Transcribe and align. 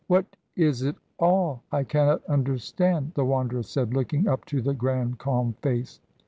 "What 0.07 0.35
is 0.55 0.81
it 0.81 0.95
all? 1.19 1.61
I 1.71 1.83
cannot 1.83 2.23
understand," 2.25 3.11
the 3.13 3.23
Wanderer 3.23 3.61
said, 3.61 3.93
looking 3.93 4.27
up 4.27 4.45
to 4.45 4.59
the 4.59 4.73
grand 4.73 5.19
calm 5.19 5.53
face. 5.61 5.99